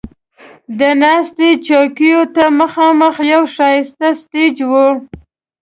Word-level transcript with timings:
د 0.79 0.81
ناستې 1.03 1.49
چوکیو 1.67 2.21
ته 2.35 2.43
مخامخ 2.59 3.15
یو 3.31 3.43
ښایسته 3.55 4.07
سټیج 4.21 4.55
و. 4.69 4.71